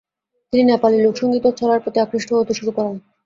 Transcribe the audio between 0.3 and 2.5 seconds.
তিনি নেপালি লোকসঙ্গীত ও ছড়ার প্রতি আকৃষ্ট